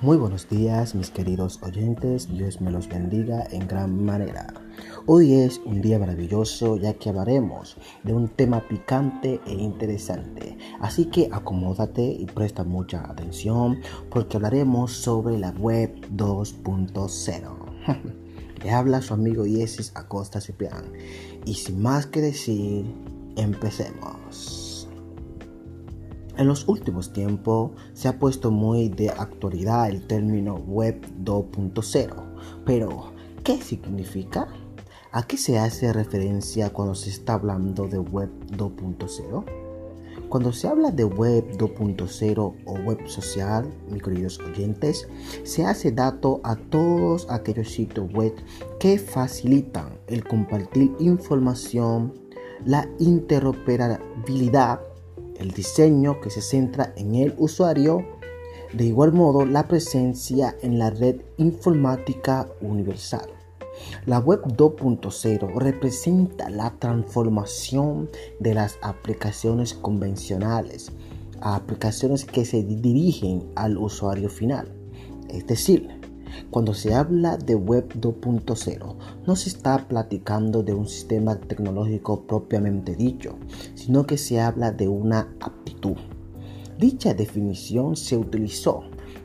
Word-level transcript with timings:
Muy 0.00 0.16
buenos 0.16 0.48
días 0.48 0.94
mis 0.94 1.10
queridos 1.10 1.58
oyentes, 1.60 2.28
Dios 2.28 2.60
me 2.60 2.70
los 2.70 2.88
bendiga 2.88 3.42
en 3.50 3.66
gran 3.66 4.04
manera. 4.04 4.46
Hoy 5.06 5.34
es 5.34 5.60
un 5.64 5.82
día 5.82 5.98
maravilloso 5.98 6.76
ya 6.76 6.94
que 6.94 7.08
hablaremos 7.08 7.76
de 8.04 8.14
un 8.14 8.28
tema 8.28 8.60
picante 8.68 9.40
e 9.44 9.54
interesante, 9.54 10.56
así 10.78 11.06
que 11.06 11.28
acomódate 11.32 12.04
y 12.04 12.26
presta 12.26 12.62
mucha 12.62 13.10
atención 13.10 13.80
porque 14.08 14.36
hablaremos 14.36 14.92
sobre 14.92 15.36
la 15.36 15.50
web 15.50 15.92
2.0. 16.14 18.62
Le 18.62 18.70
habla 18.70 19.02
su 19.02 19.14
amigo 19.14 19.46
Yesis 19.46 19.90
Acosta 19.96 20.40
Ciprián 20.40 20.92
y 21.44 21.54
sin 21.54 21.82
más 21.82 22.06
que 22.06 22.20
decir, 22.20 22.84
empecemos. 23.34 24.57
En 26.38 26.46
los 26.46 26.68
últimos 26.68 27.12
tiempos 27.12 27.72
se 27.94 28.06
ha 28.06 28.20
puesto 28.20 28.52
muy 28.52 28.88
de 28.88 29.10
actualidad 29.10 29.88
el 29.88 30.06
término 30.06 30.54
Web 30.54 31.04
2.0, 31.24 32.14
pero 32.64 33.12
¿qué 33.42 33.60
significa? 33.60 34.46
¿A 35.10 35.24
qué 35.24 35.36
se 35.36 35.58
hace 35.58 35.92
referencia 35.92 36.70
cuando 36.70 36.94
se 36.94 37.10
está 37.10 37.34
hablando 37.34 37.88
de 37.88 37.98
Web 37.98 38.30
2.0? 38.56 39.44
Cuando 40.28 40.52
se 40.52 40.68
habla 40.68 40.92
de 40.92 41.02
Web 41.02 41.56
2.0 41.58 42.54
o 42.66 42.72
Web 42.86 43.08
social, 43.08 43.68
mis 43.90 44.38
oyentes, 44.38 45.08
se 45.42 45.64
hace 45.64 45.90
dato 45.90 46.40
a 46.44 46.54
todos 46.54 47.26
aquellos 47.30 47.68
sitios 47.68 48.12
web 48.12 48.32
que 48.78 48.96
facilitan 49.00 49.98
el 50.06 50.22
compartir 50.22 50.94
información, 51.00 52.14
la 52.64 52.88
interoperabilidad 53.00 54.87
el 55.38 55.50
diseño 55.52 56.20
que 56.20 56.30
se 56.30 56.42
centra 56.42 56.92
en 56.96 57.14
el 57.14 57.34
usuario, 57.38 58.04
de 58.72 58.84
igual 58.84 59.12
modo 59.12 59.46
la 59.46 59.66
presencia 59.66 60.56
en 60.62 60.78
la 60.78 60.90
red 60.90 61.22
informática 61.36 62.48
universal. 62.60 63.28
La 64.06 64.18
web 64.18 64.42
2.0 64.42 65.54
representa 65.54 66.50
la 66.50 66.70
transformación 66.78 68.10
de 68.40 68.54
las 68.54 68.78
aplicaciones 68.82 69.74
convencionales 69.74 70.92
a 71.40 71.54
aplicaciones 71.54 72.24
que 72.24 72.44
se 72.44 72.64
dirigen 72.64 73.48
al 73.54 73.78
usuario 73.78 74.28
final, 74.28 74.74
es 75.28 75.46
decir, 75.46 75.97
cuando 76.50 76.74
se 76.74 76.94
habla 76.94 77.36
de 77.36 77.54
Web 77.54 78.00
2.0, 78.00 78.96
no 79.26 79.36
se 79.36 79.48
está 79.48 79.88
platicando 79.88 80.62
de 80.62 80.74
un 80.74 80.88
sistema 80.88 81.38
tecnológico 81.38 82.26
propiamente 82.26 82.94
dicho, 82.94 83.36
sino 83.74 84.06
que 84.06 84.18
se 84.18 84.40
habla 84.40 84.72
de 84.72 84.88
una 84.88 85.34
aptitud. 85.40 85.96
Dicha 86.78 87.14
definición 87.14 87.96
se 87.96 88.16
utilizó 88.16 88.82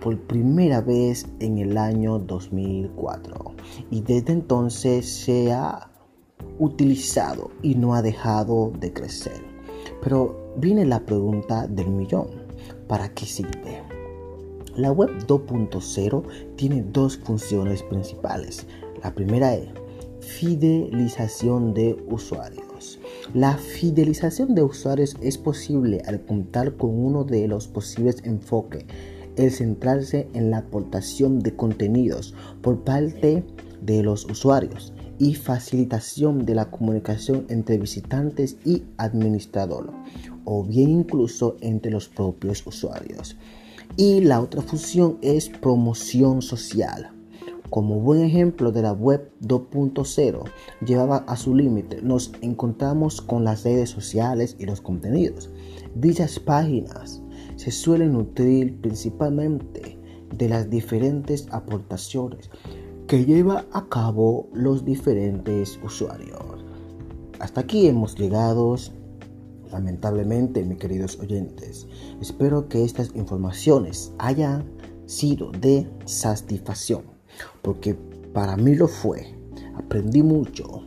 por 0.00 0.18
primera 0.26 0.80
vez 0.80 1.26
en 1.40 1.58
el 1.58 1.78
año 1.78 2.18
2004 2.18 3.54
y 3.90 4.00
desde 4.00 4.32
entonces 4.32 5.08
se 5.08 5.52
ha 5.52 5.90
utilizado 6.58 7.50
y 7.62 7.74
no 7.74 7.94
ha 7.94 8.02
dejado 8.02 8.72
de 8.78 8.92
crecer. 8.92 9.44
Pero 10.02 10.54
viene 10.56 10.84
la 10.84 11.04
pregunta 11.04 11.66
del 11.66 11.90
millón, 11.90 12.28
¿para 12.88 13.08
qué 13.14 13.26
sirve? 13.26 13.95
La 14.76 14.92
web 14.92 15.08
2.0 15.26 16.22
tiene 16.56 16.84
dos 16.92 17.16
funciones 17.16 17.82
principales. 17.82 18.66
La 19.02 19.14
primera 19.14 19.54
es 19.54 19.68
fidelización 20.20 21.72
de 21.72 21.96
usuarios. 22.10 23.00
La 23.32 23.56
fidelización 23.56 24.54
de 24.54 24.62
usuarios 24.62 25.16
es 25.22 25.38
posible 25.38 26.02
al 26.06 26.20
contar 26.26 26.76
con 26.76 26.90
uno 26.90 27.24
de 27.24 27.48
los 27.48 27.68
posibles 27.68 28.22
enfoques, 28.24 28.84
el 29.36 29.50
centrarse 29.50 30.28
en 30.34 30.50
la 30.50 30.58
aportación 30.58 31.38
de 31.38 31.56
contenidos 31.56 32.34
por 32.60 32.84
parte 32.84 33.44
de 33.80 34.02
los 34.02 34.26
usuarios 34.26 34.92
y 35.18 35.36
facilitación 35.36 36.44
de 36.44 36.54
la 36.54 36.70
comunicación 36.70 37.46
entre 37.48 37.78
visitantes 37.78 38.58
y 38.66 38.82
administrador, 38.98 39.90
o 40.44 40.62
bien 40.64 40.90
incluso 40.90 41.56
entre 41.62 41.90
los 41.90 42.08
propios 42.08 42.66
usuarios. 42.66 43.38
Y 43.96 44.20
la 44.20 44.40
otra 44.40 44.62
función 44.62 45.18
es 45.22 45.48
promoción 45.48 46.42
social. 46.42 47.12
Como 47.70 48.00
buen 48.00 48.22
ejemplo 48.22 48.70
de 48.70 48.82
la 48.82 48.92
web 48.92 49.32
2.0 49.42 50.44
llevaba 50.84 51.18
a 51.26 51.36
su 51.36 51.54
límite, 51.54 52.00
nos 52.00 52.32
encontramos 52.40 53.20
con 53.20 53.44
las 53.44 53.64
redes 53.64 53.90
sociales 53.90 54.56
y 54.58 54.66
los 54.66 54.80
contenidos. 54.80 55.50
Dichas 55.94 56.38
páginas 56.38 57.22
se 57.56 57.70
suelen 57.70 58.12
nutrir 58.12 58.80
principalmente 58.80 59.98
de 60.36 60.48
las 60.48 60.70
diferentes 60.70 61.48
aportaciones 61.50 62.50
que 63.06 63.24
lleva 63.24 63.66
a 63.72 63.88
cabo 63.88 64.48
los 64.52 64.84
diferentes 64.84 65.78
usuarios. 65.82 66.64
Hasta 67.38 67.62
aquí 67.62 67.86
hemos 67.86 68.16
llegado 68.16 68.76
Lamentablemente, 69.72 70.62
mis 70.62 70.78
queridos 70.78 71.18
oyentes, 71.18 71.86
espero 72.20 72.68
que 72.68 72.84
estas 72.84 73.14
informaciones 73.14 74.12
hayan 74.18 74.64
sido 75.06 75.50
de 75.52 75.88
satisfacción, 76.04 77.02
porque 77.62 77.94
para 78.32 78.56
mí 78.56 78.74
lo 78.74 78.88
fue. 78.88 79.34
Aprendí 79.76 80.22
mucho. 80.22 80.82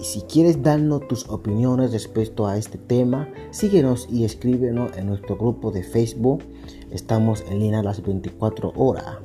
Y 0.00 0.04
si 0.04 0.22
quieres 0.22 0.62
darnos 0.62 1.06
tus 1.08 1.28
opiniones 1.28 1.92
respecto 1.92 2.46
a 2.46 2.56
este 2.56 2.78
tema, 2.78 3.28
síguenos 3.50 4.08
y 4.10 4.24
escríbenos 4.24 4.96
en 4.96 5.06
nuestro 5.06 5.36
grupo 5.36 5.70
de 5.70 5.82
Facebook. 5.82 6.42
Estamos 6.90 7.44
en 7.50 7.58
línea 7.58 7.82
las 7.82 8.02
24 8.02 8.72
horas. 8.76 9.18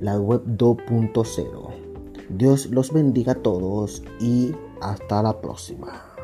La 0.00 0.18
web 0.18 0.42
2.0. 0.46 1.86
Dios 2.30 2.66
los 2.66 2.92
bendiga 2.92 3.32
a 3.32 3.42
todos 3.42 4.02
y 4.20 4.52
hasta 4.80 5.22
la 5.22 5.40
próxima. 5.40 6.15